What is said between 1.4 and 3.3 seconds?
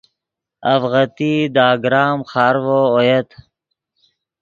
دے اگرام خارڤو اویت